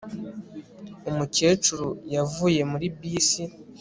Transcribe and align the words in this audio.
Umukecuru 1.09 1.87
yavuye 2.15 2.61
muri 2.71 2.87
bisi 2.97 3.43